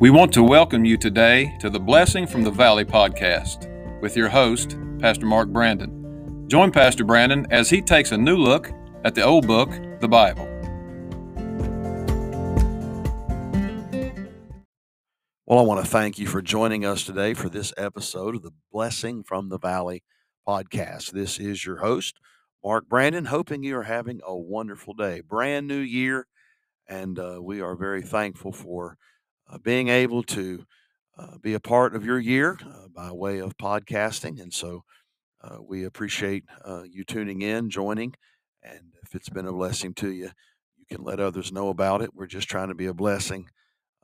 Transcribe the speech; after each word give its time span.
We 0.00 0.08
want 0.08 0.32
to 0.32 0.42
welcome 0.42 0.86
you 0.86 0.96
today 0.96 1.54
to 1.60 1.68
the 1.68 1.78
Blessing 1.78 2.26
from 2.26 2.42
the 2.42 2.50
Valley 2.50 2.86
podcast 2.86 3.68
with 4.00 4.16
your 4.16 4.30
host, 4.30 4.78
Pastor 4.98 5.26
Mark 5.26 5.50
Brandon. 5.50 6.46
Join 6.48 6.72
Pastor 6.72 7.04
Brandon 7.04 7.46
as 7.50 7.68
he 7.68 7.82
takes 7.82 8.10
a 8.10 8.16
new 8.16 8.38
look 8.38 8.72
at 9.04 9.14
the 9.14 9.22
old 9.22 9.46
book, 9.46 9.68
the 10.00 10.08
Bible. 10.08 10.46
Well, 15.44 15.58
I 15.58 15.62
want 15.64 15.84
to 15.84 15.90
thank 15.90 16.18
you 16.18 16.26
for 16.26 16.40
joining 16.40 16.86
us 16.86 17.04
today 17.04 17.34
for 17.34 17.50
this 17.50 17.74
episode 17.76 18.34
of 18.34 18.42
the 18.42 18.54
Blessing 18.72 19.22
from 19.22 19.50
the 19.50 19.58
Valley 19.58 20.02
podcast. 20.48 21.10
This 21.10 21.38
is 21.38 21.66
your 21.66 21.80
host, 21.80 22.18
Mark 22.64 22.88
Brandon, 22.88 23.26
hoping 23.26 23.62
you 23.62 23.76
are 23.76 23.82
having 23.82 24.22
a 24.26 24.34
wonderful 24.34 24.94
day. 24.94 25.20
Brand 25.20 25.68
new 25.68 25.76
year, 25.76 26.26
and 26.88 27.18
uh, 27.18 27.40
we 27.42 27.60
are 27.60 27.76
very 27.76 28.00
thankful 28.00 28.52
for 28.52 28.96
being 29.58 29.88
able 29.88 30.22
to 30.22 30.64
uh, 31.18 31.38
be 31.38 31.54
a 31.54 31.60
part 31.60 31.94
of 31.94 32.04
your 32.04 32.18
year 32.18 32.58
uh, 32.64 32.88
by 32.94 33.12
way 33.12 33.38
of 33.38 33.56
podcasting. 33.56 34.40
And 34.40 34.52
so 34.52 34.84
uh, 35.42 35.58
we 35.60 35.84
appreciate 35.84 36.44
uh, 36.64 36.82
you 36.82 37.04
tuning 37.04 37.42
in, 37.42 37.70
joining. 37.70 38.14
And 38.62 38.92
if 39.02 39.14
it's 39.14 39.28
been 39.28 39.46
a 39.46 39.52
blessing 39.52 39.94
to 39.94 40.10
you, 40.10 40.30
you 40.78 40.84
can 40.96 41.04
let 41.04 41.20
others 41.20 41.52
know 41.52 41.68
about 41.68 42.02
it. 42.02 42.14
We're 42.14 42.26
just 42.26 42.48
trying 42.48 42.68
to 42.68 42.74
be 42.74 42.86
a 42.86 42.94
blessing. 42.94 43.48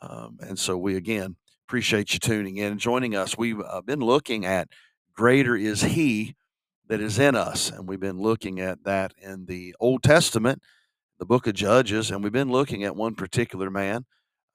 Um, 0.03 0.39
and 0.41 0.59
so 0.59 0.77
we, 0.77 0.97
again, 0.97 1.37
appreciate 1.67 2.13
you 2.13 2.19
tuning 2.19 2.59
in 2.59 2.73
and 2.73 2.81
joining 2.81 3.15
us. 3.17 3.37
We've 3.37 3.61
been 3.85 4.01
looking 4.01 4.45
at 4.45 4.69
Greater 5.15 5.57
is 5.57 5.83
He 5.83 6.37
that 6.89 7.01
is 7.01 7.19
in 7.19 7.35
us. 7.35 7.71
And 7.71 7.89
we've 7.89 8.01
been 8.01 8.21
looking 8.21 8.61
at 8.61 8.85
that 8.85 9.13
in 9.21 9.47
the 9.47 9.75
Old 9.81 10.03
Testament, 10.03 10.63
the 11.19 11.27
book 11.27 11.47
of 11.47 11.55
Judges. 11.55 12.11
And 12.11 12.23
we've 12.23 12.33
been 12.33 12.53
looking 12.53 12.85
at 12.85 12.95
one 12.95 13.15
particular 13.15 13.71
man 13.71 14.05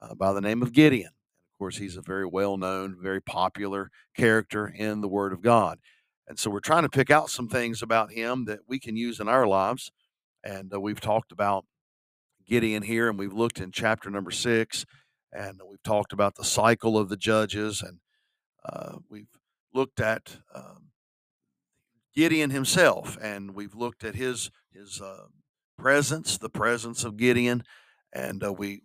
uh, 0.01 0.15
by 0.15 0.33
the 0.33 0.41
name 0.41 0.61
of 0.61 0.73
Gideon. 0.73 1.09
Of 1.09 1.59
course, 1.59 1.77
he's 1.77 1.97
a 1.97 2.01
very 2.01 2.25
well 2.25 2.57
known, 2.57 2.97
very 3.01 3.21
popular 3.21 3.91
character 4.15 4.67
in 4.67 5.01
the 5.01 5.07
Word 5.07 5.33
of 5.33 5.41
God. 5.41 5.79
And 6.27 6.39
so 6.39 6.49
we're 6.49 6.59
trying 6.59 6.83
to 6.83 6.89
pick 6.89 7.09
out 7.09 7.29
some 7.29 7.47
things 7.47 7.81
about 7.81 8.11
him 8.11 8.45
that 8.45 8.59
we 8.67 8.79
can 8.79 8.95
use 8.95 9.19
in 9.19 9.27
our 9.27 9.45
lives. 9.45 9.91
And 10.43 10.73
uh, 10.73 10.79
we've 10.79 11.01
talked 11.01 11.31
about 11.31 11.65
Gideon 12.47 12.83
here, 12.83 13.09
and 13.09 13.19
we've 13.19 13.33
looked 13.33 13.59
in 13.59 13.71
chapter 13.71 14.09
number 14.09 14.31
six, 14.31 14.85
and 15.31 15.61
we've 15.69 15.83
talked 15.83 16.13
about 16.13 16.35
the 16.35 16.43
cycle 16.43 16.97
of 16.97 17.09
the 17.09 17.17
judges, 17.17 17.81
and 17.81 17.99
uh, 18.65 18.97
we've 19.09 19.37
looked 19.73 19.99
at 19.99 20.37
um, 20.53 20.89
Gideon 22.15 22.49
himself, 22.49 23.17
and 23.21 23.53
we've 23.53 23.75
looked 23.75 24.03
at 24.03 24.15
his 24.15 24.51
his 24.73 25.01
uh, 25.01 25.25
presence, 25.77 26.37
the 26.37 26.49
presence 26.49 27.03
of 27.03 27.17
Gideon, 27.17 27.63
and 28.13 28.43
uh, 28.43 28.51
we 28.51 28.81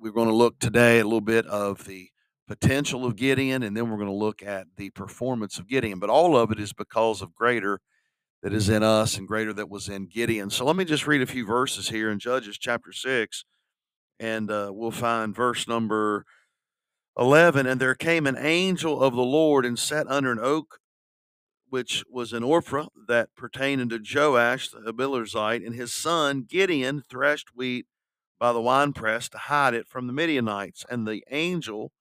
we're 0.00 0.12
going 0.12 0.28
to 0.28 0.34
look 0.34 0.58
today 0.58 1.00
a 1.00 1.04
little 1.04 1.20
bit 1.20 1.46
of 1.46 1.84
the 1.86 2.08
potential 2.48 3.04
of 3.04 3.16
Gideon, 3.16 3.62
and 3.62 3.76
then 3.76 3.90
we're 3.90 3.96
going 3.96 4.08
to 4.08 4.14
look 4.14 4.42
at 4.42 4.66
the 4.76 4.90
performance 4.90 5.58
of 5.58 5.68
Gideon. 5.68 5.98
But 5.98 6.10
all 6.10 6.36
of 6.36 6.50
it 6.50 6.58
is 6.58 6.72
because 6.72 7.22
of 7.22 7.34
greater 7.34 7.80
that 8.42 8.52
is 8.52 8.68
in 8.68 8.82
us 8.82 9.16
and 9.16 9.28
greater 9.28 9.52
that 9.52 9.70
was 9.70 9.88
in 9.88 10.06
Gideon. 10.06 10.50
So 10.50 10.64
let 10.64 10.76
me 10.76 10.84
just 10.84 11.06
read 11.06 11.22
a 11.22 11.26
few 11.26 11.46
verses 11.46 11.88
here 11.90 12.10
in 12.10 12.18
Judges 12.18 12.58
chapter 12.58 12.92
six, 12.92 13.44
and 14.18 14.50
uh, 14.50 14.70
we'll 14.72 14.90
find 14.90 15.34
verse 15.34 15.66
number. 15.68 16.24
11 17.18 17.66
and 17.66 17.78
there 17.78 17.94
came 17.94 18.26
an 18.26 18.38
angel 18.38 19.02
of 19.02 19.14
the 19.14 19.20
lord 19.20 19.66
and 19.66 19.78
sat 19.78 20.06
under 20.08 20.32
an 20.32 20.38
oak 20.40 20.78
which 21.72 22.04
was 22.10 22.34
in 22.34 22.42
Ophrah 22.42 22.88
that 23.08 23.34
pertained 23.34 23.88
to 23.88 23.98
Joash 23.98 24.68
the 24.68 24.92
Abiezrite, 24.92 25.64
and 25.64 25.74
his 25.74 25.90
son 25.90 26.44
Gideon 26.46 27.02
threshed 27.08 27.48
wheat 27.54 27.86
by 28.42 28.52
the 28.52 28.60
winepress 28.60 29.28
to 29.28 29.38
hide 29.38 29.72
it 29.72 29.86
from 29.86 30.08
the 30.08 30.12
Midianites. 30.12 30.84
And 30.90 31.06
the 31.06 31.22
angel 31.30 31.92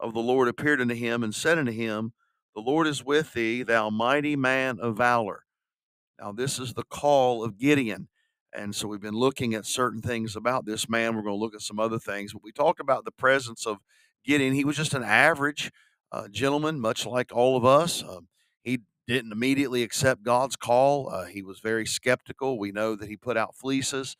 of 0.00 0.14
the 0.14 0.20
Lord 0.20 0.48
appeared 0.48 0.80
unto 0.80 0.94
him 0.94 1.22
and 1.22 1.34
said 1.34 1.58
unto 1.58 1.72
him, 1.72 2.14
The 2.54 2.62
Lord 2.62 2.86
is 2.86 3.04
with 3.04 3.34
thee, 3.34 3.62
thou 3.62 3.90
mighty 3.90 4.34
man 4.34 4.78
of 4.80 4.96
valor. 4.96 5.44
Now, 6.18 6.32
this 6.32 6.58
is 6.58 6.72
the 6.72 6.84
call 6.84 7.44
of 7.44 7.58
Gideon. 7.58 8.08
And 8.50 8.74
so 8.74 8.88
we've 8.88 8.98
been 8.98 9.12
looking 9.12 9.52
at 9.52 9.66
certain 9.66 10.00
things 10.00 10.36
about 10.36 10.64
this 10.64 10.88
man. 10.88 11.14
We're 11.14 11.20
going 11.20 11.34
to 11.34 11.38
look 11.38 11.54
at 11.54 11.60
some 11.60 11.78
other 11.78 11.98
things. 11.98 12.32
But 12.32 12.42
we 12.42 12.50
talked 12.50 12.80
about 12.80 13.04
the 13.04 13.12
presence 13.12 13.66
of 13.66 13.76
Gideon. 14.24 14.54
He 14.54 14.64
was 14.64 14.78
just 14.78 14.94
an 14.94 15.04
average 15.04 15.70
uh, 16.10 16.28
gentleman, 16.28 16.80
much 16.80 17.04
like 17.04 17.30
all 17.30 17.58
of 17.58 17.66
us. 17.66 18.02
Uh, 18.02 18.20
he 18.62 18.78
didn't 19.06 19.32
immediately 19.32 19.82
accept 19.82 20.22
God's 20.22 20.56
call. 20.56 21.10
Uh, 21.10 21.26
he 21.26 21.42
was 21.42 21.60
very 21.60 21.84
skeptical. 21.84 22.58
We 22.58 22.72
know 22.72 22.96
that 22.96 23.10
he 23.10 23.18
put 23.18 23.36
out 23.36 23.54
fleeces. 23.54 24.16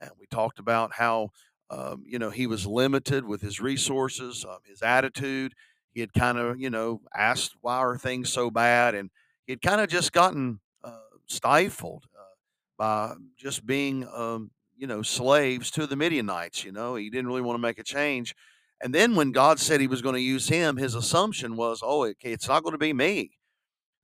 And 0.00 0.10
we 0.18 0.26
talked 0.26 0.58
about 0.58 0.92
how, 0.94 1.30
um, 1.70 2.04
you 2.06 2.18
know, 2.18 2.30
he 2.30 2.46
was 2.46 2.66
limited 2.66 3.24
with 3.24 3.40
his 3.40 3.60
resources, 3.60 4.44
um, 4.48 4.58
his 4.64 4.82
attitude. 4.82 5.54
He 5.92 6.00
had 6.00 6.12
kind 6.12 6.38
of, 6.38 6.60
you 6.60 6.70
know, 6.70 7.00
asked, 7.14 7.54
why 7.60 7.76
are 7.78 7.96
things 7.96 8.32
so 8.32 8.50
bad? 8.50 8.94
And 8.94 9.10
he 9.46 9.52
had 9.52 9.62
kind 9.62 9.80
of 9.80 9.88
just 9.88 10.12
gotten 10.12 10.60
uh, 10.84 10.98
stifled 11.26 12.04
uh, 12.14 12.34
by 12.76 13.14
just 13.38 13.64
being, 13.64 14.06
um, 14.14 14.50
you 14.76 14.86
know, 14.86 15.02
slaves 15.02 15.70
to 15.70 15.86
the 15.86 15.96
Midianites. 15.96 16.64
You 16.64 16.72
know, 16.72 16.96
he 16.96 17.08
didn't 17.08 17.28
really 17.28 17.40
want 17.40 17.56
to 17.56 17.62
make 17.62 17.78
a 17.78 17.82
change. 17.82 18.34
And 18.82 18.94
then 18.94 19.14
when 19.14 19.32
God 19.32 19.58
said 19.58 19.80
he 19.80 19.86
was 19.86 20.02
going 20.02 20.16
to 20.16 20.20
use 20.20 20.48
him, 20.48 20.76
his 20.76 20.94
assumption 20.94 21.56
was, 21.56 21.80
oh, 21.82 22.12
it's 22.20 22.48
not 22.48 22.62
going 22.62 22.74
to 22.74 22.78
be 22.78 22.92
me. 22.92 23.35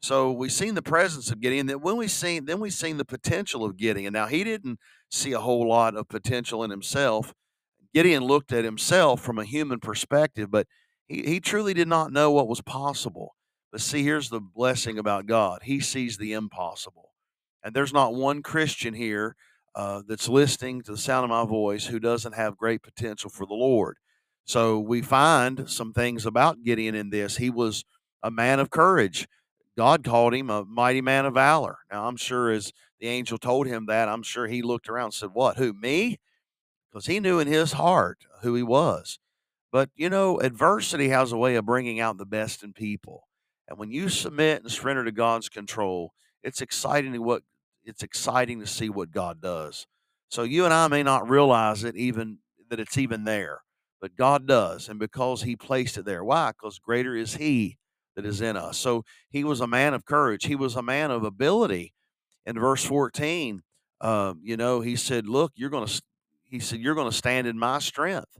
So 0.03 0.33
we've 0.33 0.53
seen 0.53 0.75
the 0.75 0.83
presence 0.83 1.31
of 1.31 1.41
Gideon. 1.41 1.67
Then 1.67 1.81
when 1.81 1.97
we 1.97 2.09
seen, 2.09 2.45
then 2.45 2.59
we've 2.59 2.73
seen 2.73 2.97
the 2.97 3.05
potential 3.05 3.65
of 3.65 3.77
Gideon. 3.77 4.13
Now 4.13 4.27
he 4.27 4.43
didn't 4.43 4.81
see 5.11 5.33
a 5.33 5.41
whole 5.41 5.69
lot 5.69 5.97
of 5.97 6.09
potential 6.09 6.65
in 6.65 6.71
himself. 6.71 7.33
Gideon 7.95 8.25
looked 8.25 8.53
at 8.53 8.65
himself 8.65 9.21
from 9.21 9.39
a 9.39 9.45
human 9.45 9.79
perspective, 9.79 10.51
but 10.51 10.67
he, 11.07 11.23
he 11.23 11.41
truly 11.41 11.73
did 11.73 11.87
not 11.87 12.13
know 12.13 12.33
what 12.33 12.49
was 12.49 12.61
possible. 12.61 13.37
But 13.71 13.81
see, 13.81 14.03
here's 14.03 14.29
the 14.29 14.41
blessing 14.41 14.99
about 14.99 15.27
God 15.27 15.61
He 15.63 15.81
sees 15.81 16.19
the 16.19 16.33
impossible. 16.33 17.11
And 17.63 17.75
there's 17.75 17.93
not 17.93 18.15
one 18.15 18.43
Christian 18.43 18.95
here 18.95 19.37
uh, 19.77 20.03
that's 20.07 20.29
listening 20.29 20.83
to 20.83 20.93
the 20.93 20.99
sound 20.99 21.25
of 21.25 21.31
my 21.31 21.45
voice 21.49 21.87
who 21.87 22.01
doesn't 22.01 22.35
have 22.35 22.57
great 22.57 22.83
potential 22.83 23.31
for 23.31 23.47
the 23.47 23.55
Lord. 23.55 23.97
So 24.45 24.81
we 24.81 25.01
find 25.01 25.71
some 25.71 25.93
things 25.93 26.27
about 26.27 26.65
Gideon 26.65 26.97
in 26.97 27.11
this. 27.11 27.37
He 27.37 27.51
was 27.51 27.85
a 28.21 28.31
man 28.31 28.59
of 28.59 28.71
courage. 28.71 29.29
God 29.77 30.05
called 30.05 30.35
him 30.35 30.51
a 30.51 30.65
mighty 30.65 31.01
man 31.01 31.27
of 31.27 31.35
valor. 31.35 31.79
Now, 31.91 32.07
I'm 32.07 32.17
sure 32.17 32.51
as 32.51 32.73
the 33.01 33.09
angel 33.09 33.39
told 33.39 33.67
him 33.67 33.87
that, 33.87 34.09
I'm 34.09 34.23
sure 34.23 34.47
he 34.47 34.63
looked 34.63 34.89
around 34.89 35.07
and 35.07 35.15
said, 35.15 35.31
What, 35.33 35.57
who, 35.57 35.73
me? 35.73 36.19
Because 36.91 37.07
he 37.07 37.21
knew 37.21 37.39
in 37.39 37.49
his 37.49 37.73
heart 37.73 38.19
who 38.43 38.55
he 38.55 38.63
was. 38.63 39.19
But, 39.71 39.89
you 39.97 40.11
know, 40.11 40.39
adversity 40.39 41.09
has 41.09 41.33
a 41.33 41.39
way 41.39 41.55
of 41.57 41.65
bringing 41.65 41.99
out 41.99 42.19
the 42.19 42.27
best 42.27 42.63
in 42.63 42.75
people. 42.75 43.27
And 43.67 43.79
when 43.79 43.91
you 43.91 44.11
submit 44.11 44.63
and 44.63 44.71
surrender 44.71 45.05
to 45.05 45.13
God's 45.13 45.49
control, 45.49 46.13
it's 46.43 46.61
exciting 46.61 47.13
to 47.15 47.19
what 47.19 47.43
it's 47.85 48.03
exciting 48.03 48.61
to 48.61 48.67
see 48.67 48.91
what 48.91 49.11
God 49.11 49.41
does. 49.41 49.87
So 50.29 50.43
you 50.43 50.65
and 50.65 50.75
I 50.75 50.89
may 50.89 51.03
not 51.03 51.29
realize 51.29 51.83
it 51.85 51.97
even 51.97 52.39
that 52.69 52.81
it's 52.81 52.99
even 52.99 53.25
there, 53.25 53.63
but 54.01 54.17
God 54.17 54.47
does. 54.47 54.89
And 54.89 54.99
because 54.99 55.43
he 55.43 55.57
placed 55.57 55.97
it 55.97 56.05
there. 56.05 56.23
Why? 56.23 56.53
Because 56.53 56.79
greater 56.79 57.17
is 57.17 57.37
he 57.37 57.79
that 58.17 58.27
is 58.27 58.41
in 58.41 58.57
us. 58.57 58.79
So 58.79 59.05
he 59.31 59.45
was 59.45 59.61
a 59.61 59.67
man 59.67 59.95
of 59.95 60.05
courage. 60.05 60.47
He 60.47 60.57
was 60.57 60.77
a 60.77 60.83
man 60.83 61.11
of 61.11 61.25
ability. 61.25 61.93
In 62.45 62.59
verse 62.59 62.85
14, 62.85 63.63
uh, 64.01 64.35
you 64.43 64.57
know, 64.57 64.81
he 64.81 64.97
said, 64.97 65.27
Look, 65.27 65.53
you're 65.55 65.71
going 65.71 65.87
to, 65.87 66.03
he 66.45 66.59
said, 66.59 66.81
you're 66.81 66.95
going 66.95 67.11
to 67.11 67.17
stand 67.17 67.47
in 67.47 67.59
my 67.59 67.79
strength. 67.79 68.39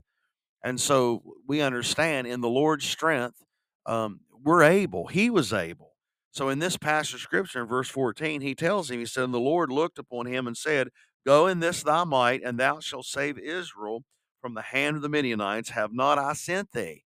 And 0.63 0.79
so 0.79 1.23
we 1.47 1.61
understand 1.61 2.27
in 2.27 2.41
the 2.41 2.49
Lord's 2.49 2.85
strength, 2.85 3.41
um, 3.85 4.21
we're 4.43 4.63
able. 4.63 5.07
He 5.07 5.29
was 5.29 5.51
able. 5.53 5.91
So 6.31 6.49
in 6.49 6.59
this 6.59 6.77
passage 6.77 7.15
of 7.15 7.21
scripture, 7.21 7.61
in 7.61 7.67
verse 7.67 7.89
14, 7.89 8.41
he 8.41 8.55
tells 8.55 8.89
him, 8.89 8.99
He 8.99 9.05
said, 9.05 9.25
And 9.25 9.33
the 9.33 9.39
Lord 9.39 9.71
looked 9.71 9.99
upon 9.99 10.25
him 10.25 10.47
and 10.47 10.57
said, 10.57 10.89
Go 11.25 11.47
in 11.47 11.59
this 11.59 11.83
thy 11.83 12.03
might, 12.03 12.41
and 12.43 12.59
thou 12.59 12.79
shalt 12.79 13.05
save 13.05 13.37
Israel 13.37 14.03
from 14.41 14.55
the 14.55 14.61
hand 14.61 14.97
of 14.97 15.01
the 15.01 15.09
Midianites. 15.09 15.69
Have 15.69 15.93
not 15.93 16.17
I 16.17 16.33
sent 16.33 16.71
thee? 16.71 17.03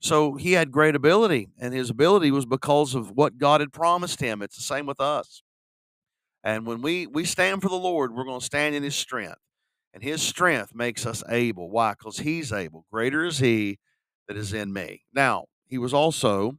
So 0.00 0.34
he 0.34 0.52
had 0.52 0.72
great 0.72 0.94
ability, 0.94 1.48
and 1.58 1.74
his 1.74 1.90
ability 1.90 2.30
was 2.30 2.46
because 2.46 2.94
of 2.94 3.10
what 3.10 3.38
God 3.38 3.60
had 3.60 3.72
promised 3.72 4.20
him. 4.20 4.42
It's 4.42 4.56
the 4.56 4.62
same 4.62 4.86
with 4.86 5.00
us. 5.00 5.42
And 6.42 6.66
when 6.66 6.80
we 6.80 7.06
we 7.06 7.24
stand 7.24 7.60
for 7.62 7.68
the 7.68 7.74
Lord, 7.74 8.14
we're 8.14 8.24
going 8.24 8.40
to 8.40 8.44
stand 8.44 8.74
in 8.74 8.82
His 8.82 8.94
strength, 8.94 9.36
and 9.92 10.02
His 10.02 10.22
strength 10.22 10.74
makes 10.74 11.04
us 11.04 11.22
able. 11.28 11.70
Why? 11.70 11.92
Because 11.92 12.20
He's 12.20 12.50
able. 12.50 12.86
Greater 12.90 13.26
is 13.26 13.38
He 13.38 13.78
that 14.26 14.36
is 14.36 14.52
in 14.54 14.72
me. 14.72 15.02
Now 15.12 15.46
he 15.66 15.78
was 15.78 15.94
also 15.94 16.58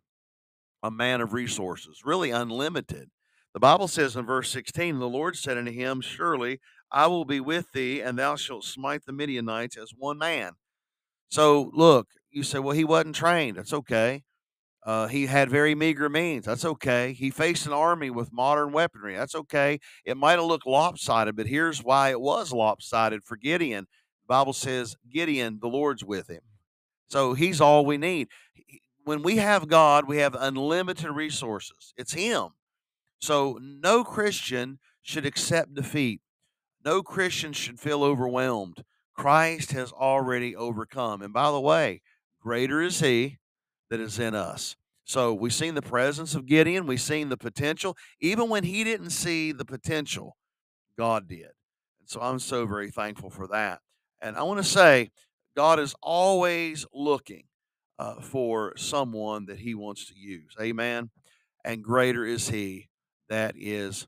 a 0.84 0.92
man 0.92 1.22
of 1.22 1.34
resources, 1.34 2.02
really 2.04 2.32
unlimited. 2.32 3.10
The 3.54 3.60
Bible 3.60 3.88
says 3.88 4.16
in 4.16 4.26
verse 4.26 4.50
16, 4.52 5.00
the 5.00 5.08
Lord 5.08 5.38
said 5.38 5.58
unto 5.58 5.72
him, 5.72 6.02
Surely 6.02 6.60
I 6.92 7.08
will 7.08 7.26
be 7.26 7.42
with 7.42 7.72
thee, 7.74 8.02
and 8.02 8.18
thou 8.18 8.36
shalt 8.36 8.64
smite 8.64 9.06
the 9.06 9.14
Midianites 9.14 9.78
as 9.78 9.92
one 9.98 10.18
man. 10.18 10.54
So 11.30 11.72
look, 11.74 12.08
you 12.32 12.44
say, 12.44 12.60
well, 12.60 12.76
he 12.76 12.84
wasn't 12.84 13.16
trained. 13.16 13.58
That's 13.58 13.74
okay. 13.74 14.24
Uh, 14.84 15.08
he 15.08 15.28
had 15.28 15.50
very 15.50 15.76
meager 15.76 16.10
means. 16.10 16.46
That's 16.46 16.66
okay. 16.66 17.14
He 17.14 17.30
faced 17.30 17.68
an 17.68 17.74
army 17.74 18.10
with 18.10 18.34
modern 18.34 18.72
weaponry. 18.72 19.16
That's 19.16 19.36
okay. 19.36 19.80
It 20.06 20.18
might 20.18 20.40
have 20.40 20.46
looked 20.46 20.66
lopsided, 20.66 21.36
but 21.36 21.46
here's 21.46 21.84
why 21.84 22.10
it 22.10 22.20
was 22.20 22.52
lopsided 22.52 23.24
for 23.24 23.38
Gideon. 23.38 23.86
The 24.24 24.28
Bible 24.28 24.54
says, 24.54 24.96
Gideon, 25.12 25.60
the 25.62 25.68
Lord's 25.68 26.04
with 26.04 26.30
him. 26.30 26.42
So 27.10 27.34
he's 27.34 27.62
all 27.62 27.86
we 27.86 27.98
need. 27.98 28.30
When 29.04 29.22
we 29.22 29.38
have 29.38 29.68
God, 29.68 30.08
we 30.08 30.18
have 30.18 30.36
unlimited 30.36 31.12
resources. 31.12 31.94
It's 31.96 32.14
him. 32.14 32.50
So 33.20 33.60
no 33.62 34.04
Christian 34.04 34.80
should 35.04 35.26
accept 35.26 35.76
defeat. 35.76 36.22
No 36.84 37.04
Christian 37.04 37.54
should 37.54 37.80
feel 37.80 38.04
overwhelmed. 38.04 38.84
Christ 39.16 39.74
has 39.74 39.92
already 39.92 40.56
overcome. 40.56 41.22
And 41.22 41.34
by 41.34 41.52
the 41.52 41.60
way, 41.60 42.02
greater 42.42 42.82
is 42.82 43.00
he 43.00 43.38
that 43.90 44.00
is 44.00 44.20
in 44.20 44.36
us. 44.36 44.76
So 45.04 45.34
we've 45.34 45.54
seen 45.54 45.76
the 45.76 45.82
presence 45.82 46.36
of 46.36 46.46
Gideon, 46.46 46.88
we've 46.88 47.02
seen 47.02 47.30
the 47.30 47.38
potential. 47.38 47.98
Even 48.20 48.50
when 48.50 48.64
he 48.64 48.84
didn't 48.84 49.10
see 49.10 49.52
the 49.52 49.66
potential, 49.66 50.38
God 50.98 51.28
did. 51.28 51.52
And 52.00 52.08
so 52.08 52.22
I'm 52.22 52.40
so 52.40 52.66
very 52.66 52.92
thankful 52.92 53.30
for 53.30 53.48
that. 53.48 53.80
And 54.22 54.38
I 54.38 54.44
want 54.44 54.60
to 54.60 54.64
say, 54.64 55.10
God 55.56 55.80
is 55.80 55.96
always 56.02 56.86
looking 56.94 57.44
uh, 58.00 58.22
for 58.22 58.74
someone 58.78 59.46
that 59.48 59.60
he 59.60 59.76
wants 59.76 60.08
to 60.08 60.18
use. 60.18 60.56
Amen. 60.60 61.10
And 61.66 61.84
greater 61.84 62.26
is 62.26 62.50
he 62.50 62.90
that 63.30 63.56
is 63.58 64.08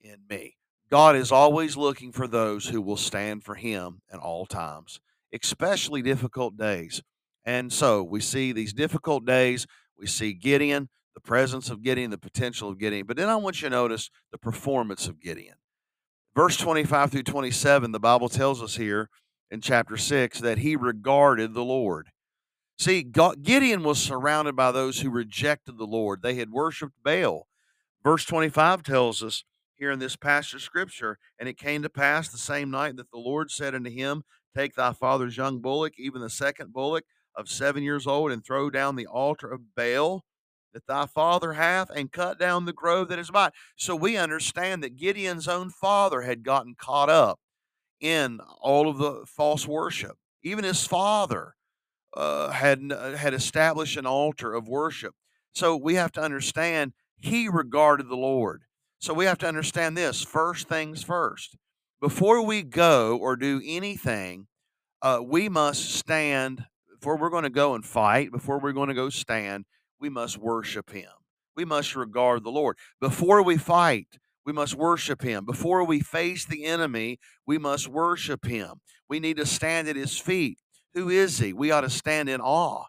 in 0.00 0.18
me. 0.28 0.56
God 0.90 1.16
is 1.16 1.30
always 1.30 1.76
looking 1.76 2.12
for 2.12 2.26
those 2.26 2.68
who 2.68 2.80
will 2.80 2.96
stand 2.96 3.44
for 3.44 3.54
him 3.54 4.00
at 4.10 4.18
all 4.18 4.46
times, 4.46 5.00
especially 5.32 6.00
difficult 6.00 6.56
days. 6.56 7.02
And 7.48 7.72
so 7.72 8.02
we 8.02 8.20
see 8.20 8.52
these 8.52 8.74
difficult 8.74 9.24
days, 9.24 9.66
we 9.98 10.06
see 10.06 10.34
Gideon, 10.34 10.90
the 11.14 11.20
presence 11.22 11.70
of 11.70 11.82
Gideon, 11.82 12.10
the 12.10 12.18
potential 12.18 12.68
of 12.68 12.78
Gideon. 12.78 13.06
But 13.06 13.16
then 13.16 13.30
I 13.30 13.36
want 13.36 13.62
you 13.62 13.70
to 13.70 13.74
notice 13.74 14.10
the 14.30 14.36
performance 14.36 15.08
of 15.08 15.18
Gideon. 15.18 15.54
Verse 16.36 16.58
25 16.58 17.10
through 17.10 17.22
27, 17.22 17.92
the 17.92 17.98
Bible 17.98 18.28
tells 18.28 18.62
us 18.62 18.76
here 18.76 19.08
in 19.50 19.62
chapter 19.62 19.96
6 19.96 20.40
that 20.40 20.58
he 20.58 20.76
regarded 20.76 21.54
the 21.54 21.64
Lord. 21.64 22.08
See, 22.78 23.02
Gideon 23.02 23.82
was 23.82 23.98
surrounded 23.98 24.54
by 24.54 24.70
those 24.70 25.00
who 25.00 25.08
rejected 25.08 25.78
the 25.78 25.86
Lord. 25.86 26.20
They 26.20 26.34
had 26.34 26.50
worshiped 26.50 27.02
Baal. 27.02 27.46
Verse 28.04 28.26
25 28.26 28.82
tells 28.82 29.22
us 29.22 29.44
here 29.74 29.90
in 29.90 30.00
this 30.00 30.16
passage 30.16 30.56
of 30.56 30.60
scripture, 30.60 31.18
and 31.38 31.48
it 31.48 31.56
came 31.56 31.80
to 31.80 31.88
pass 31.88 32.28
the 32.28 32.36
same 32.36 32.70
night 32.70 32.96
that 32.96 33.10
the 33.10 33.16
Lord 33.16 33.50
said 33.50 33.74
unto 33.74 33.88
him, 33.88 34.24
Take 34.54 34.74
thy 34.74 34.92
father's 34.92 35.38
young 35.38 35.60
bullock, 35.60 35.94
even 35.98 36.20
the 36.20 36.28
second 36.28 36.74
bullock 36.74 37.04
of 37.38 37.48
seven 37.48 37.82
years 37.82 38.06
old, 38.06 38.30
and 38.30 38.44
throw 38.44 38.68
down 38.68 38.96
the 38.96 39.06
altar 39.06 39.50
of 39.50 39.74
Baal 39.74 40.24
that 40.74 40.86
thy 40.86 41.06
father 41.06 41.54
hath, 41.54 41.88
and 41.88 42.12
cut 42.12 42.38
down 42.38 42.66
the 42.66 42.74
grove 42.74 43.08
that 43.08 43.18
is 43.18 43.32
mine. 43.32 43.52
So 43.76 43.96
we 43.96 44.18
understand 44.18 44.82
that 44.82 44.96
Gideon's 44.96 45.48
own 45.48 45.70
father 45.70 46.22
had 46.22 46.42
gotten 46.42 46.74
caught 46.76 47.08
up 47.08 47.40
in 48.00 48.40
all 48.60 48.88
of 48.88 48.98
the 48.98 49.24
false 49.26 49.66
worship. 49.66 50.18
Even 50.42 50.64
his 50.64 50.86
father 50.86 51.54
uh, 52.14 52.50
had 52.50 52.92
uh, 52.92 53.12
had 53.12 53.34
established 53.34 53.96
an 53.96 54.06
altar 54.06 54.52
of 54.54 54.68
worship. 54.68 55.14
So 55.52 55.76
we 55.76 55.94
have 55.94 56.12
to 56.12 56.20
understand 56.20 56.92
he 57.16 57.48
regarded 57.48 58.08
the 58.08 58.16
Lord. 58.16 58.62
So 58.98 59.14
we 59.14 59.24
have 59.24 59.38
to 59.38 59.48
understand 59.48 59.96
this 59.96 60.22
first 60.22 60.68
things 60.68 61.02
first. 61.02 61.56
Before 62.00 62.42
we 62.44 62.62
go 62.62 63.16
or 63.16 63.36
do 63.36 63.60
anything, 63.64 64.46
uh, 65.02 65.20
we 65.24 65.48
must 65.48 65.94
stand. 65.94 66.66
Before 67.00 67.16
we're 67.16 67.30
going 67.30 67.44
to 67.44 67.50
go 67.50 67.74
and 67.74 67.84
fight, 67.84 68.32
before 68.32 68.58
we're 68.58 68.72
going 68.72 68.88
to 68.88 68.94
go 68.94 69.08
stand, 69.08 69.64
we 70.00 70.08
must 70.08 70.38
worship 70.38 70.90
Him. 70.90 71.10
We 71.56 71.64
must 71.64 71.96
regard 71.96 72.44
the 72.44 72.50
Lord. 72.50 72.76
Before 73.00 73.42
we 73.42 73.56
fight, 73.56 74.18
we 74.48 74.54
must 74.54 74.76
worship 74.76 75.20
him. 75.20 75.44
Before 75.44 75.84
we 75.84 76.00
face 76.00 76.46
the 76.46 76.64
enemy, 76.64 77.18
we 77.46 77.58
must 77.58 77.86
worship 77.86 78.46
him. 78.46 78.80
We 79.06 79.20
need 79.20 79.36
to 79.36 79.44
stand 79.44 79.88
at 79.88 79.96
his 79.96 80.16
feet. 80.16 80.58
Who 80.94 81.10
is 81.10 81.38
he? 81.38 81.52
We 81.52 81.70
ought 81.70 81.82
to 81.82 81.90
stand 81.90 82.30
in 82.30 82.40
awe. 82.40 82.84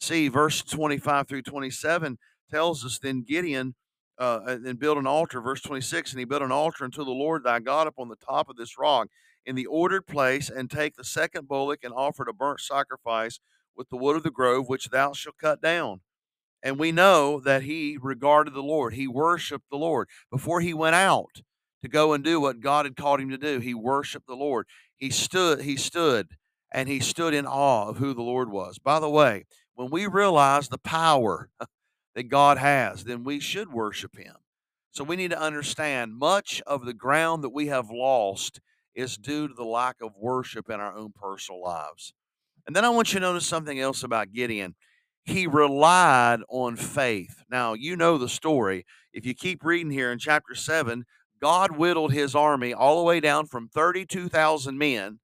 See, 0.00 0.28
verse 0.28 0.62
25 0.62 1.28
through 1.28 1.42
27 1.42 2.16
tells 2.50 2.86
us 2.86 2.98
then 2.98 3.22
Gideon 3.22 3.74
uh, 4.18 4.40
and 4.46 4.78
build 4.78 4.98
an 4.98 5.06
altar. 5.06 5.40
Verse 5.40 5.60
26, 5.60 6.12
and 6.12 6.18
he 6.18 6.24
built 6.24 6.42
an 6.42 6.52
altar 6.52 6.84
unto 6.84 7.04
the 7.04 7.10
Lord 7.10 7.44
thy 7.44 7.60
God 7.60 7.86
upon 7.86 8.08
the 8.08 8.16
top 8.16 8.48
of 8.48 8.56
this 8.56 8.78
rock 8.78 9.08
in 9.46 9.56
the 9.56 9.66
ordered 9.66 10.06
place, 10.06 10.48
and 10.48 10.70
take 10.70 10.96
the 10.96 11.04
second 11.04 11.48
bullock 11.48 11.84
and 11.84 11.92
offer 11.92 12.24
a 12.28 12.32
burnt 12.32 12.60
sacrifice 12.60 13.40
with 13.76 13.88
the 13.90 13.96
wood 13.96 14.16
of 14.16 14.22
the 14.22 14.30
grove, 14.30 14.68
which 14.68 14.88
thou 14.88 15.12
shalt 15.12 15.36
cut 15.38 15.60
down. 15.60 16.00
And 16.62 16.78
we 16.78 16.92
know 16.92 17.40
that 17.40 17.62
he 17.62 17.98
regarded 18.00 18.54
the 18.54 18.62
Lord. 18.62 18.94
He 18.94 19.06
worshiped 19.06 19.68
the 19.70 19.76
Lord. 19.76 20.08
Before 20.30 20.62
he 20.62 20.72
went 20.72 20.94
out 20.94 21.42
to 21.82 21.88
go 21.88 22.14
and 22.14 22.24
do 22.24 22.40
what 22.40 22.60
God 22.60 22.86
had 22.86 22.96
called 22.96 23.20
him 23.20 23.28
to 23.28 23.36
do, 23.36 23.58
he 23.58 23.74
worshiped 23.74 24.26
the 24.26 24.34
Lord. 24.34 24.66
He 24.96 25.10
stood, 25.10 25.60
he 25.60 25.76
stood, 25.76 26.28
and 26.72 26.88
he 26.88 27.00
stood 27.00 27.34
in 27.34 27.46
awe 27.46 27.88
of 27.88 27.98
who 27.98 28.14
the 28.14 28.22
Lord 28.22 28.50
was. 28.50 28.78
By 28.78 28.98
the 28.98 29.10
way, 29.10 29.44
when 29.74 29.90
we 29.90 30.06
realize 30.06 30.68
the 30.68 30.78
power 30.78 31.50
that 32.14 32.24
God 32.24 32.58
has, 32.58 33.04
then 33.04 33.24
we 33.24 33.40
should 33.40 33.72
worship 33.72 34.16
him. 34.16 34.36
So 34.92 35.04
we 35.04 35.16
need 35.16 35.30
to 35.32 35.40
understand 35.40 36.16
much 36.16 36.62
of 36.66 36.84
the 36.84 36.94
ground 36.94 37.42
that 37.42 37.52
we 37.52 37.66
have 37.66 37.90
lost 37.90 38.60
is 38.94 39.16
due 39.16 39.48
to 39.48 39.54
the 39.54 39.64
lack 39.64 39.96
of 40.00 40.16
worship 40.16 40.70
in 40.70 40.78
our 40.78 40.96
own 40.96 41.12
personal 41.12 41.60
lives. 41.62 42.12
And 42.66 42.76
then 42.76 42.84
I 42.84 42.90
want 42.90 43.12
you 43.12 43.20
to 43.20 43.26
notice 43.26 43.46
something 43.46 43.80
else 43.80 44.04
about 44.04 44.32
Gideon 44.32 44.76
he 45.24 45.46
relied 45.46 46.40
on 46.48 46.76
faith. 46.76 47.44
Now, 47.50 47.72
you 47.72 47.96
know 47.96 48.18
the 48.18 48.28
story. 48.28 48.84
If 49.12 49.24
you 49.24 49.34
keep 49.34 49.64
reading 49.64 49.90
here 49.90 50.12
in 50.12 50.18
chapter 50.18 50.54
7, 50.54 51.04
God 51.40 51.76
whittled 51.76 52.12
his 52.12 52.34
army 52.34 52.74
all 52.74 52.98
the 52.98 53.04
way 53.04 53.20
down 53.20 53.46
from 53.46 53.68
32,000 53.68 54.76
men 54.76 55.20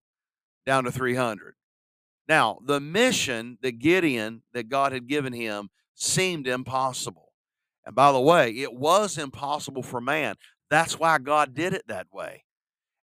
down 0.64 0.84
to 0.84 0.92
300. 0.92 1.54
Now, 2.28 2.58
the 2.64 2.80
mission 2.80 3.58
that 3.62 3.78
Gideon, 3.78 4.42
that 4.52 4.68
God 4.68 4.92
had 4.92 5.06
given 5.06 5.32
him, 5.32 5.68
seemed 6.00 6.46
impossible. 6.46 7.32
And 7.84 7.94
by 7.94 8.12
the 8.12 8.20
way, 8.20 8.50
it 8.50 8.74
was 8.74 9.18
impossible 9.18 9.82
for 9.82 10.00
man. 10.00 10.34
That's 10.68 10.98
why 10.98 11.18
God 11.18 11.54
did 11.54 11.72
it 11.72 11.84
that 11.88 12.06
way. 12.12 12.44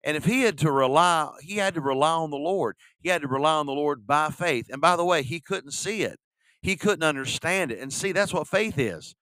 And 0.03 0.15
if 0.15 0.25
he 0.25 0.41
had 0.41 0.57
to 0.59 0.71
rely, 0.71 1.31
he 1.41 1.57
had 1.57 1.73
to 1.73 1.81
rely 1.81 2.11
on 2.11 2.29
the 2.29 2.37
Lord. 2.37 2.75
He 2.99 3.09
had 3.09 3.21
to 3.21 3.27
rely 3.27 3.55
on 3.55 3.65
the 3.65 3.73
Lord 3.73 4.05
by 4.05 4.29
faith. 4.29 4.67
And 4.69 4.81
by 4.81 4.95
the 4.95 5.05
way, 5.05 5.23
he 5.23 5.39
couldn't 5.39 5.71
see 5.71 6.03
it 6.03 6.19
he 6.61 6.75
couldn't 6.75 7.03
understand 7.03 7.71
it. 7.71 7.79
And 7.79 7.93
see, 7.93 8.11
that's 8.11 8.33
what 8.33 8.47
faith 8.47 8.77
is. 8.77 9.15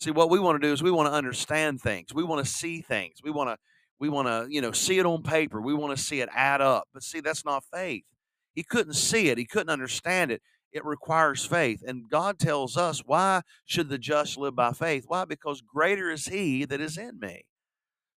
See, 0.00 0.10
what 0.10 0.30
we 0.30 0.38
want 0.38 0.60
to 0.60 0.66
do 0.66 0.72
is 0.72 0.82
we 0.82 0.90
want 0.90 1.08
to 1.08 1.12
understand 1.12 1.80
things. 1.80 2.14
We 2.14 2.24
want 2.24 2.44
to 2.44 2.50
see 2.50 2.80
things. 2.80 3.16
We 3.22 3.30
want 3.30 3.50
to 3.50 3.56
we 3.98 4.08
want 4.08 4.28
to, 4.28 4.46
you 4.48 4.60
know, 4.60 4.72
see 4.72 4.98
it 4.98 5.06
on 5.06 5.22
paper. 5.22 5.60
We 5.60 5.74
want 5.74 5.96
to 5.96 6.02
see 6.02 6.20
it 6.20 6.28
add 6.34 6.60
up. 6.60 6.84
But 6.92 7.04
see, 7.04 7.20
that's 7.20 7.44
not 7.44 7.64
faith. 7.72 8.04
He 8.52 8.64
couldn't 8.64 8.94
see 8.94 9.28
it. 9.28 9.38
He 9.38 9.46
couldn't 9.46 9.70
understand 9.70 10.32
it. 10.32 10.42
It 10.72 10.84
requires 10.84 11.44
faith. 11.44 11.82
And 11.86 12.08
God 12.10 12.38
tells 12.38 12.76
us, 12.76 13.02
why 13.04 13.42
should 13.64 13.88
the 13.88 13.98
just 13.98 14.38
live 14.38 14.56
by 14.56 14.72
faith? 14.72 15.04
Why? 15.06 15.24
Because 15.24 15.60
greater 15.60 16.10
is 16.10 16.26
he 16.26 16.64
that 16.64 16.80
is 16.80 16.96
in 16.96 17.18
me. 17.20 17.44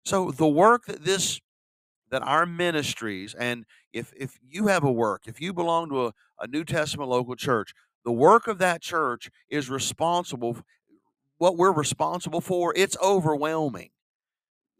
So 0.06 0.32
the 0.32 0.48
work 0.48 0.86
that 0.86 1.04
this 1.04 1.42
that 2.12 2.22
our 2.22 2.46
ministries 2.46 3.34
and 3.34 3.66
if 3.92 4.14
if 4.16 4.38
you 4.48 4.68
have 4.68 4.84
a 4.84 4.92
work, 4.92 5.24
if 5.26 5.42
you 5.42 5.54
belong 5.54 5.90
to 5.90 6.06
a, 6.08 6.14
a 6.40 6.48
New 6.48 6.64
Testament 6.64 7.10
local 7.10 7.36
church, 7.36 7.74
the 8.06 8.12
work 8.12 8.48
of 8.48 8.60
that 8.60 8.82
church 8.82 9.30
is 9.50 9.70
responsible 9.70 10.58
what 11.38 11.58
we're 11.58 11.74
responsible 11.74 12.40
for 12.40 12.74
it's 12.78 12.96
overwhelming 13.04 13.90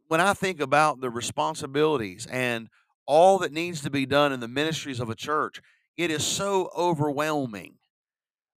when 0.08 0.22
i 0.22 0.34
think 0.34 0.62
about 0.62 1.02
the 1.02 1.10
responsibilities 1.10 2.26
and 2.28 2.70
all 3.06 3.38
that 3.40 3.52
needs 3.52 3.82
to 3.82 3.90
be 3.90 4.06
done 4.06 4.32
in 4.32 4.40
the 4.40 4.48
ministries 4.48 5.00
of 5.00 5.10
a 5.10 5.16
church 5.16 5.62
it 5.98 6.12
is 6.12 6.26
so 6.26 6.70
overwhelming 6.78 7.76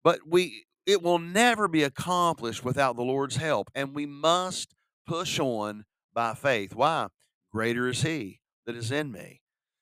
but 0.03 0.19
we 0.27 0.65
it 0.85 1.01
will 1.01 1.19
never 1.19 1.67
be 1.67 1.83
accomplished 1.83 2.63
without 2.63 2.95
the 2.95 3.03
lord's 3.03 3.37
help 3.37 3.69
and 3.75 3.95
we 3.95 4.05
must 4.05 4.75
push 5.07 5.39
on 5.39 5.85
by 6.13 6.33
faith 6.33 6.75
why 6.75 7.07
greater 7.51 7.87
is 7.87 8.01
he 8.03 8.39
that 8.65 8.75
is 8.75 8.91
in 8.91 9.11
me 9.11 9.41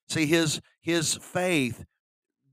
see 0.09 0.25
his 0.25 0.61
his 0.81 1.15
faith 1.15 1.83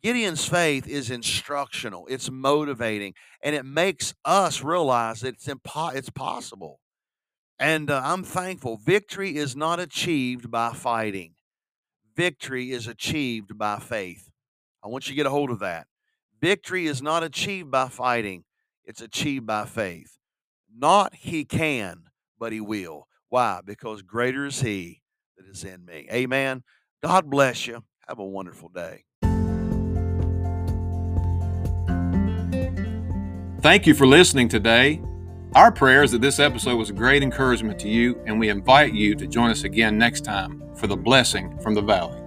Gideon's 0.03 0.45
faith 0.45 0.89
is 0.89 1.11
instructional, 1.11 2.07
it's 2.09 2.29
motivating, 2.29 3.15
and 3.41 3.55
it 3.55 3.65
makes 3.65 4.15
us 4.25 4.63
realize 4.63 5.21
that 5.21 5.35
it's, 5.35 5.47
impo- 5.47 5.95
it's 5.95 6.11
possible. 6.11 6.81
And 7.59 7.89
uh, 7.89 8.03
I'm 8.05 8.25
thankful. 8.25 8.79
Victory 8.79 9.37
is 9.37 9.55
not 9.55 9.79
achieved 9.79 10.51
by 10.51 10.73
fighting, 10.73 11.35
victory 12.17 12.73
is 12.73 12.89
achieved 12.89 13.57
by 13.57 13.79
faith. 13.79 14.32
I 14.85 14.89
want 14.89 15.07
you 15.07 15.13
to 15.13 15.17
get 15.17 15.27
a 15.27 15.31
hold 15.31 15.51
of 15.51 15.61
that. 15.61 15.87
Victory 16.41 16.87
is 16.87 17.01
not 17.01 17.23
achieved 17.23 17.71
by 17.71 17.89
fighting, 17.89 18.45
it's 18.85 19.01
achieved 19.01 19.47
by 19.47 19.65
faith. 19.65 20.19
Not 20.75 21.15
he 21.15 21.45
can, 21.45 22.05
but 22.39 22.53
he 22.53 22.61
will. 22.61 23.07
Why? 23.29 23.61
Because 23.65 24.03
greater 24.03 24.47
is 24.47 24.61
he 24.61 25.03
that 25.37 25.47
is 25.47 25.65
in 25.65 25.85
me. 25.85 26.09
Amen. 26.13 26.63
God 27.03 27.31
bless 27.31 27.67
you. 27.67 27.85
Have 28.09 28.19
a 28.19 28.25
wonderful 28.25 28.69
day. 28.69 29.05
Thank 33.61 33.87
you 33.87 33.95
for 33.95 34.07
listening 34.07 34.49
today. 34.49 35.01
Our 35.55 35.71
prayer 35.71 36.03
is 36.03 36.11
that 36.13 36.21
this 36.21 36.41
episode 36.41 36.77
was 36.77 36.91
a 36.91 36.95
great 36.95 37.23
encouragement 37.23 37.79
to 37.81 37.89
you, 37.89 38.21
and 38.27 38.41
we 38.41 38.49
invite 38.49 38.95
you 38.95 39.15
to 39.15 39.27
join 39.27 39.51
us 39.51 39.65
again 39.65 39.99
next 39.99 40.23
time 40.23 40.63
for 40.75 40.87
the 40.87 40.97
blessing 40.97 41.59
from 41.59 41.75
the 41.75 41.83
valley. 41.83 42.22